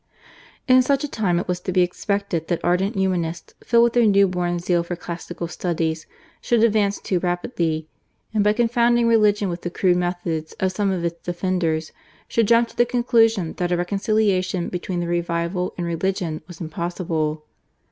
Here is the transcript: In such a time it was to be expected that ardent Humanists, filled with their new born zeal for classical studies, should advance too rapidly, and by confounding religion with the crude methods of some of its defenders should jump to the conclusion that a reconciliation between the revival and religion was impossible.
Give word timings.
In 0.67 0.81
such 0.81 1.03
a 1.03 1.07
time 1.07 1.39
it 1.39 1.47
was 1.47 1.59
to 1.59 1.71
be 1.71 1.81
expected 1.83 2.47
that 2.47 2.59
ardent 2.65 2.95
Humanists, 2.95 3.53
filled 3.63 3.83
with 3.83 3.93
their 3.93 4.07
new 4.07 4.27
born 4.27 4.57
zeal 4.57 4.81
for 4.81 4.95
classical 4.95 5.47
studies, 5.47 6.07
should 6.41 6.63
advance 6.63 6.99
too 6.99 7.19
rapidly, 7.19 7.87
and 8.33 8.43
by 8.43 8.53
confounding 8.53 9.05
religion 9.07 9.47
with 9.47 9.61
the 9.61 9.69
crude 9.69 9.97
methods 9.97 10.53
of 10.53 10.71
some 10.71 10.89
of 10.89 11.05
its 11.05 11.21
defenders 11.21 11.91
should 12.27 12.47
jump 12.47 12.67
to 12.69 12.75
the 12.75 12.83
conclusion 12.83 13.53
that 13.57 13.71
a 13.71 13.77
reconciliation 13.77 14.69
between 14.69 15.01
the 15.01 15.07
revival 15.07 15.71
and 15.77 15.85
religion 15.85 16.41
was 16.47 16.59
impossible. 16.59 17.45